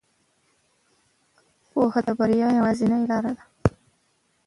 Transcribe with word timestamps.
پوهه 1.69 1.99
د 2.05 2.07
بریا 2.19 2.47
یوازینۍ 2.57 3.03
لاره 3.11 3.31
ده. 3.37 3.43